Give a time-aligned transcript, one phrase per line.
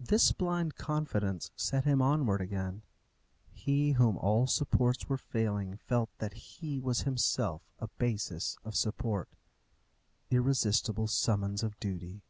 [0.00, 2.82] This blind confidence set him onwards again.
[3.52, 9.28] He whom all supports were failing felt that he was himself a basis of support.
[10.28, 12.24] Irresistible summons of duty!